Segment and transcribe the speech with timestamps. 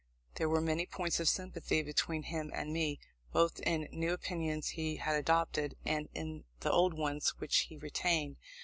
[0.37, 2.99] There were many points of sympathy between him and me,
[3.31, 7.77] both in the new opinions he had adopted and in the old ones which he
[7.77, 8.37] retained.